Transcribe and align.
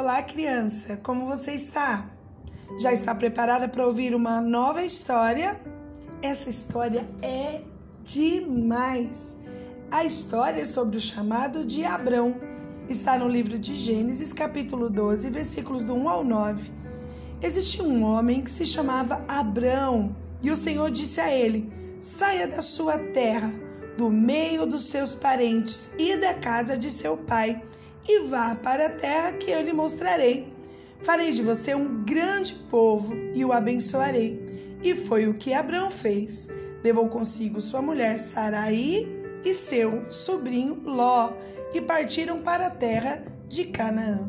Olá, 0.00 0.22
criança, 0.22 0.96
como 1.02 1.26
você 1.26 1.52
está? 1.52 2.10
Já 2.80 2.90
está 2.90 3.14
preparada 3.14 3.68
para 3.68 3.86
ouvir 3.86 4.14
uma 4.14 4.40
nova 4.40 4.82
história? 4.82 5.60
Essa 6.22 6.48
história 6.48 7.06
é 7.20 7.60
demais! 8.02 9.36
A 9.90 10.02
história 10.02 10.62
é 10.62 10.64
sobre 10.64 10.96
o 10.96 11.00
chamado 11.00 11.66
de 11.66 11.84
Abrão. 11.84 12.34
Está 12.88 13.18
no 13.18 13.28
livro 13.28 13.58
de 13.58 13.76
Gênesis, 13.76 14.32
capítulo 14.32 14.88
12, 14.88 15.28
versículos 15.28 15.84
do 15.84 15.94
1 15.94 16.08
ao 16.08 16.24
9. 16.24 16.72
Existia 17.42 17.84
um 17.84 18.02
homem 18.02 18.40
que 18.40 18.50
se 18.50 18.64
chamava 18.64 19.22
Abrão, 19.28 20.16
e 20.40 20.50
o 20.50 20.56
Senhor 20.56 20.90
disse 20.90 21.20
a 21.20 21.30
ele: 21.30 21.70
Saia 22.00 22.48
da 22.48 22.62
sua 22.62 22.98
terra, 22.98 23.52
do 23.98 24.08
meio 24.08 24.64
dos 24.64 24.86
seus 24.86 25.14
parentes 25.14 25.90
e 25.98 26.16
da 26.16 26.32
casa 26.32 26.74
de 26.74 26.90
seu 26.90 27.18
pai 27.18 27.62
e 28.10 28.26
vá 28.26 28.56
para 28.56 28.86
a 28.86 28.90
terra 28.90 29.32
que 29.34 29.52
eu 29.52 29.62
lhe 29.62 29.72
mostrarei. 29.72 30.52
Farei 31.00 31.30
de 31.30 31.42
você 31.42 31.74
um 31.76 32.02
grande 32.04 32.54
povo 32.68 33.14
e 33.32 33.44
o 33.44 33.52
abençoarei. 33.52 34.78
E 34.82 34.96
foi 34.96 35.28
o 35.28 35.34
que 35.34 35.54
Abraão 35.54 35.92
fez. 35.92 36.48
Levou 36.82 37.08
consigo 37.08 37.60
sua 37.60 37.80
mulher 37.80 38.18
Saraí 38.18 39.08
e 39.44 39.54
seu 39.54 40.12
sobrinho 40.12 40.82
Ló 40.84 41.32
e 41.72 41.80
partiram 41.80 42.42
para 42.42 42.66
a 42.66 42.70
terra 42.70 43.24
de 43.48 43.66
Canaã. 43.66 44.28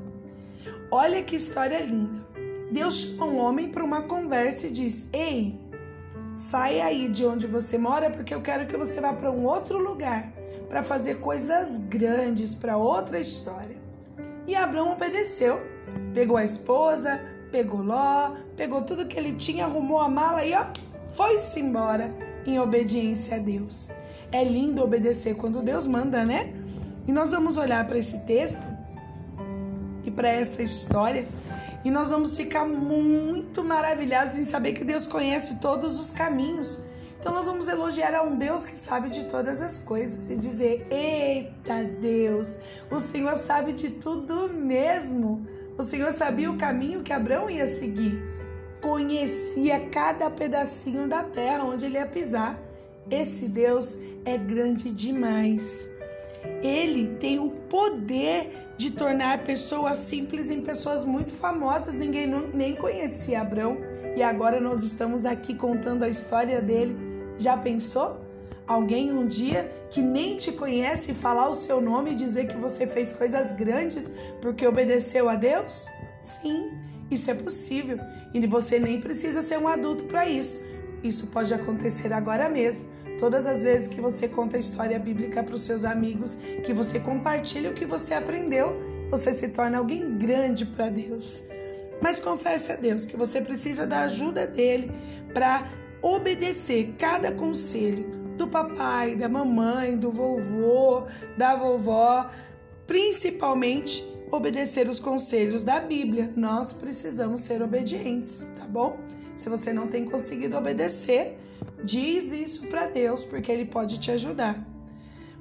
Olha 0.92 1.24
que 1.24 1.36
história 1.36 1.80
linda. 1.80 2.28
Deus 2.72 3.02
chama 3.02 3.26
um 3.26 3.38
homem 3.38 3.70
para 3.70 3.84
uma 3.84 4.04
conversa 4.04 4.68
e 4.68 4.72
diz: 4.72 5.08
Ei, 5.12 5.60
sai 6.36 6.80
aí 6.82 7.10
de 7.10 7.26
onde 7.26 7.48
você 7.48 7.80
mora 7.80 8.12
porque 8.12 8.34
eu 8.34 8.42
quero 8.42 8.68
que 8.68 8.78
você 8.78 9.02
vá 9.02 9.12
para 9.12 9.32
um 9.32 9.46
outro 9.46 9.80
lugar 9.80 10.32
para 10.72 10.84
fazer 10.84 11.20
coisas 11.20 11.78
grandes 11.90 12.56
para 12.56 12.78
outra 12.78 13.20
história. 13.20 13.76
E 14.48 14.56
Abraão 14.56 14.94
obedeceu. 14.94 15.60
Pegou 16.14 16.38
a 16.38 16.46
esposa, 16.46 17.20
pegou 17.52 17.84
Ló, 17.84 18.32
pegou 18.56 18.82
tudo 18.82 19.06
que 19.06 19.20
ele 19.20 19.34
tinha, 19.34 19.66
arrumou 19.66 20.00
a 20.00 20.08
mala 20.08 20.46
e 20.46 20.54
ó, 20.54 20.66
foi-se 21.14 21.60
embora 21.60 22.10
em 22.46 22.58
obediência 22.58 23.36
a 23.36 23.40
Deus. 23.40 23.90
É 24.32 24.46
lindo 24.46 24.82
obedecer 24.82 25.36
quando 25.36 25.62
Deus 25.62 25.86
manda, 25.86 26.24
né? 26.24 26.54
E 27.06 27.12
nós 27.12 27.32
vamos 27.32 27.58
olhar 27.58 27.86
para 27.86 27.98
esse 27.98 28.20
texto 28.20 28.66
e 30.06 30.10
para 30.10 30.30
essa 30.30 30.64
história 30.64 31.28
e 31.84 31.92
nós 31.92 32.12
vamos 32.12 32.38
ficar 32.38 32.66
muito 32.66 33.62
maravilhados 33.62 34.38
em 34.38 34.46
saber 34.46 34.72
que 34.72 34.86
Deus 34.86 35.06
conhece 35.06 35.60
todos 35.60 36.00
os 36.00 36.12
caminhos 36.12 36.80
então 37.22 37.32
nós 37.32 37.46
vamos 37.46 37.68
elogiar 37.68 38.16
a 38.16 38.24
um 38.24 38.36
Deus 38.36 38.66
que 38.66 38.76
sabe 38.76 39.08
de 39.08 39.26
todas 39.26 39.62
as 39.62 39.78
coisas 39.78 40.32
e 40.32 40.36
dizer: 40.36 40.88
Eita 40.90 41.84
Deus, 41.84 42.58
o 42.90 43.00
Senhor 43.00 43.38
sabe 43.38 43.74
de 43.74 43.92
tudo 43.92 44.50
mesmo. 44.50 45.46
O 45.78 45.84
Senhor 45.84 46.14
sabia 46.14 46.50
o 46.50 46.58
caminho 46.58 47.04
que 47.04 47.14
Abraão 47.14 47.48
ia 47.48 47.68
seguir, 47.68 48.20
conhecia 48.82 49.88
cada 49.92 50.32
pedacinho 50.32 51.08
da 51.08 51.24
terra 51.24 51.64
onde 51.64 51.86
ele 51.86 52.00
ia 52.00 52.08
pisar. 52.08 52.60
Esse 53.08 53.48
Deus 53.48 53.96
é 54.26 54.36
grande 54.36 54.92
demais. 54.92 55.88
Ele 56.64 57.18
tem 57.20 57.38
o 57.38 57.52
poder 57.52 58.74
de 58.78 58.90
tornar 58.90 59.44
pessoas 59.44 60.00
simples 60.00 60.50
em 60.50 60.62
pessoas 60.62 61.06
muito 61.06 61.32
famosas. 61.34 61.94
Ninguém 61.94 62.26
nem 62.52 62.76
conhecia 62.76 63.42
Abraão 63.42 63.78
e 64.16 64.24
agora 64.24 64.60
nós 64.60 64.82
estamos 64.82 65.24
aqui 65.24 65.54
contando 65.54 66.02
a 66.02 66.10
história 66.10 66.60
dele 66.60 67.11
já 67.44 67.58
pensou? 67.58 68.22
Alguém 68.68 69.12
um 69.12 69.28
dia 69.28 69.70
que 69.90 70.02
nem 70.02 70.38
te 70.38 70.52
conhece 70.52 71.14
falar 71.14 71.50
o 71.50 71.56
seu 71.56 71.82
nome 71.82 72.12
e 72.12 72.16
dizer 72.16 72.48
que 72.48 72.56
você 72.56 72.88
fez 72.88 73.12
coisas 73.12 73.52
grandes 73.52 74.10
porque 74.42 74.66
obedeceu 74.66 75.28
a 75.28 75.36
Deus? 75.36 75.86
Sim, 76.22 76.72
isso 77.10 77.30
é 77.30 77.34
possível 77.34 77.98
e 78.34 78.46
você 78.48 78.80
nem 78.80 79.02
precisa 79.02 79.42
ser 79.42 79.58
um 79.58 79.68
adulto 79.68 80.06
para 80.06 80.26
isso. 80.28 80.64
Isso 81.04 81.28
pode 81.28 81.54
acontecer 81.54 82.14
agora 82.14 82.48
mesmo. 82.48 82.86
Todas 83.20 83.46
as 83.46 83.64
vezes 83.64 83.88
que 83.88 84.00
você 84.00 84.28
conta 84.28 84.58
a 84.58 84.60
história 84.60 84.98
bíblica 84.98 85.44
para 85.44 85.56
os 85.56 85.64
seus 85.64 85.84
amigos, 85.84 86.38
que 86.64 86.74
você 86.74 87.00
compartilha 87.00 87.70
o 87.70 87.74
que 87.74 87.86
você 87.86 88.14
aprendeu, 88.14 88.74
você 89.10 89.34
se 89.34 89.50
torna 89.50 89.78
alguém 89.78 90.18
grande 90.18 90.66
para 90.66 90.90
Deus. 90.90 91.44
Mas 92.02 92.20
confesse 92.20 92.72
a 92.72 92.76
Deus 92.76 93.06
que 93.06 93.18
você 93.18 93.42
precisa 93.42 93.86
da 93.86 94.02
ajuda 94.02 94.48
dele 94.48 94.92
para 95.34 95.70
obedecer 96.02 96.96
cada 96.98 97.32
conselho 97.32 98.22
do 98.38 98.48
papai, 98.48 99.16
da 99.16 99.30
mamãe, 99.30 99.96
do 99.96 100.12
vovô, 100.12 101.04
da 101.38 101.56
vovó, 101.56 102.30
principalmente 102.88 104.04
obedecer 104.32 104.90
os 104.90 105.00
conselhos 105.00 105.64
da 105.64 105.80
Bíblia. 105.80 106.34
Nós 106.36 106.74
precisamos 106.74 107.42
ser 107.42 107.62
obedientes, 107.62 108.46
tá 108.58 108.66
bom? 108.66 109.00
Se 109.36 109.48
você 109.48 109.72
não 109.72 109.88
tem 109.88 110.06
conseguido 110.06 110.58
obedecer, 110.58 111.38
diz 111.84 112.32
isso 112.32 112.68
para 112.68 112.88
Deus, 112.88 113.26
porque 113.26 113.52
Ele 113.52 113.66
pode 113.66 114.00
te 114.00 114.12
ajudar. 114.12 114.68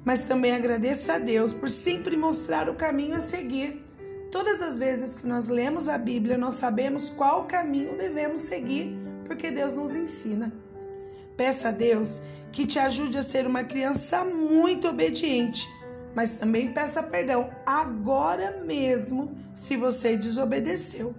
Mas 0.03 0.23
também 0.23 0.53
agradeça 0.53 1.13
a 1.13 1.19
Deus 1.19 1.53
por 1.53 1.69
sempre 1.69 2.17
mostrar 2.17 2.69
o 2.69 2.75
caminho 2.75 3.15
a 3.15 3.21
seguir. 3.21 3.83
Todas 4.31 4.61
as 4.61 4.77
vezes 4.77 5.13
que 5.13 5.27
nós 5.27 5.47
lemos 5.47 5.89
a 5.89 5.97
Bíblia, 5.97 6.37
nós 6.37 6.55
sabemos 6.55 7.09
qual 7.09 7.45
caminho 7.45 7.97
devemos 7.97 8.41
seguir 8.41 9.10
porque 9.31 9.49
Deus 9.49 9.75
nos 9.75 9.95
ensina. 9.95 10.51
Peça 11.37 11.69
a 11.69 11.71
Deus 11.71 12.21
que 12.51 12.67
te 12.67 12.77
ajude 12.77 13.17
a 13.17 13.23
ser 13.23 13.47
uma 13.47 13.63
criança 13.63 14.25
muito 14.25 14.89
obediente, 14.89 15.69
mas 16.13 16.33
também 16.33 16.73
peça 16.73 17.01
perdão 17.01 17.49
agora 17.65 18.61
mesmo 18.65 19.33
se 19.53 19.77
você 19.77 20.17
desobedeceu. 20.17 21.15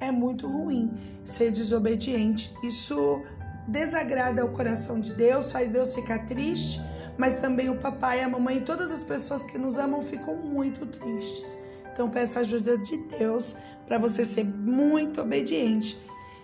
É 0.00 0.10
muito 0.10 0.48
ruim 0.48 0.90
ser 1.22 1.50
desobediente. 1.50 2.50
Isso 2.64 3.22
desagrada 3.68 4.42
o 4.42 4.52
coração 4.52 4.98
de 4.98 5.12
Deus, 5.12 5.52
faz 5.52 5.68
Deus 5.68 5.94
ficar 5.94 6.24
triste, 6.24 6.80
mas 7.18 7.36
também 7.40 7.68
o 7.68 7.76
papai, 7.76 8.22
a 8.22 8.28
mamãe 8.28 8.60
todas 8.60 8.90
as 8.90 9.04
pessoas 9.04 9.44
que 9.44 9.58
nos 9.58 9.76
amam 9.76 10.00
ficam 10.00 10.34
muito 10.34 10.86
tristes. 10.86 11.60
Então 11.92 12.08
peça 12.08 12.38
a 12.38 12.40
ajuda 12.40 12.78
de 12.78 12.96
Deus 13.18 13.54
para 13.86 13.98
você 13.98 14.24
ser 14.24 14.46
muito 14.46 15.20
obediente 15.20 16.00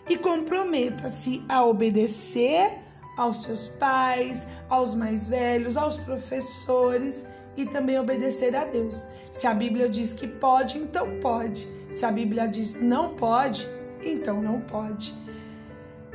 e 0.08 0.16
comprometa-se 0.16 1.42
a 1.48 1.64
obedecer 1.64 2.78
aos 3.16 3.42
seus 3.42 3.68
pais, 3.68 4.46
aos 4.68 4.94
mais 4.94 5.26
velhos, 5.26 5.76
aos 5.76 5.96
professores 5.96 7.24
e 7.56 7.64
também 7.64 7.98
obedecer 7.98 8.54
a 8.54 8.64
Deus. 8.64 9.06
Se 9.32 9.46
a 9.46 9.54
Bíblia 9.54 9.88
diz 9.88 10.12
que 10.12 10.28
pode, 10.28 10.78
então 10.78 11.18
pode. 11.20 11.66
Se 11.90 12.04
a 12.04 12.12
Bíblia 12.12 12.46
diz 12.46 12.80
não 12.80 13.14
pode, 13.14 13.66
então 14.02 14.42
não 14.42 14.60
pode. 14.60 15.14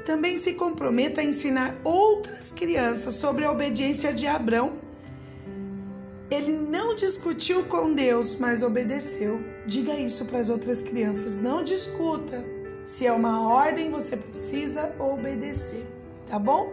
Também 0.05 0.37
se 0.37 0.53
comprometa 0.53 1.21
a 1.21 1.23
ensinar 1.23 1.75
outras 1.83 2.51
crianças 2.51 3.15
sobre 3.15 3.45
a 3.45 3.51
obediência 3.51 4.13
de 4.13 4.27
Abraão. 4.27 4.73
Ele 6.29 6.53
não 6.53 6.95
discutiu 6.95 7.65
com 7.65 7.93
Deus, 7.93 8.35
mas 8.35 8.63
obedeceu. 8.63 9.41
Diga 9.65 9.93
isso 9.93 10.25
para 10.25 10.39
as 10.39 10.49
outras 10.49 10.81
crianças. 10.81 11.37
Não 11.37 11.63
discuta, 11.63 12.43
se 12.85 13.05
é 13.05 13.11
uma 13.11 13.47
ordem, 13.47 13.91
você 13.91 14.17
precisa 14.17 14.93
obedecer, 14.99 15.85
tá 16.27 16.37
bom? 16.37 16.71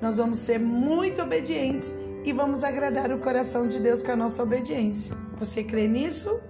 Nós 0.00 0.16
vamos 0.16 0.38
ser 0.38 0.58
muito 0.58 1.22
obedientes 1.22 1.94
e 2.24 2.32
vamos 2.32 2.64
agradar 2.64 3.12
o 3.12 3.18
coração 3.18 3.66
de 3.68 3.78
Deus 3.78 4.02
com 4.02 4.12
a 4.12 4.16
nossa 4.16 4.42
obediência. 4.42 5.16
Você 5.38 5.62
crê 5.62 5.86
nisso? 5.86 6.40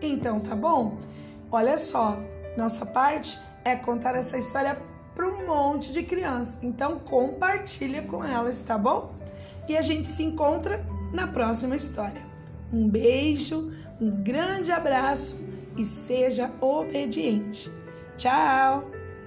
Então, 0.00 0.40
tá 0.40 0.54
bom? 0.54 0.98
Olha 1.50 1.78
só, 1.78 2.18
nossa 2.56 2.84
parte 2.84 3.38
é 3.64 3.76
contar 3.76 4.14
essa 4.16 4.36
história 4.36 4.76
para 5.14 5.26
um 5.26 5.46
monte 5.46 5.92
de 5.92 6.02
crianças. 6.02 6.58
Então, 6.62 6.98
compartilha 6.98 8.02
com 8.02 8.24
elas, 8.24 8.62
tá 8.62 8.76
bom? 8.76 9.14
E 9.68 9.76
a 9.76 9.82
gente 9.82 10.08
se 10.08 10.22
encontra 10.22 10.84
na 11.12 11.26
próxima 11.28 11.76
história. 11.76 12.22
Um 12.72 12.88
beijo, 12.88 13.72
um 14.00 14.10
grande 14.10 14.72
abraço 14.72 15.40
e 15.76 15.84
seja 15.84 16.50
obediente. 16.60 17.70
Tchau! 18.16 18.93